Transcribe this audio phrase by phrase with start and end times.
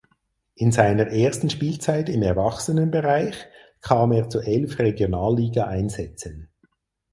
[0.55, 3.35] In seiner ersten Spielzeit im Erwachsenenbereich
[3.81, 6.49] kam er zu elf Regionalligaeinsätzen.